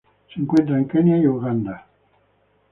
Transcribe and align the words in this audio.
Se 0.33 0.39
encuentran 0.41 0.79
en 0.79 0.87
Kenia 0.87 1.17
y 1.19 1.27
Uganda. 1.27 1.85